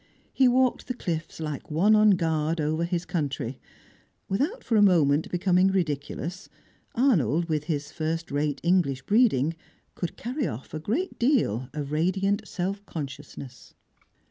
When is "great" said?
10.79-11.19